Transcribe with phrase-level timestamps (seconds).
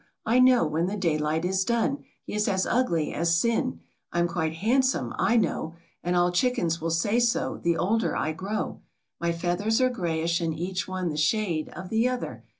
[0.25, 3.81] I know when the daylight is done, He's as ugly as sin.
[4.11, 8.81] I'm quite handsome, I know; And all chickens will say so, the older I grow.
[9.19, 12.43] My feathers are greyish, and each one the shade Of the other.